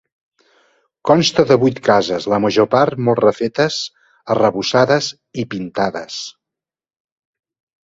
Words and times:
Consta 1.09 1.43
de 1.51 1.57
vuit 1.63 1.77
cases, 1.87 2.25
la 2.33 2.39
major 2.45 2.69
part 2.71 2.97
molt 3.11 3.21
refetes, 3.25 3.79
arrebossades 4.37 5.13
i 5.43 5.47
pintades. 5.55 6.19